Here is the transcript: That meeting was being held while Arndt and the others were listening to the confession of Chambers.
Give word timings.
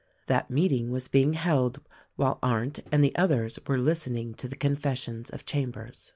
That 0.25 0.49
meeting 0.49 0.89
was 0.89 1.07
being 1.07 1.33
held 1.33 1.79
while 2.15 2.39
Arndt 2.41 2.79
and 2.91 3.03
the 3.03 3.15
others 3.15 3.59
were 3.67 3.77
listening 3.77 4.33
to 4.33 4.47
the 4.47 4.55
confession 4.55 5.25
of 5.31 5.45
Chambers. 5.45 6.09